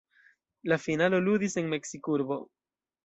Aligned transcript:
La 0.71 0.79
finalo 0.87 1.19
ludis 1.27 1.59
en 1.63 1.69
Meksikurbo. 1.75 2.39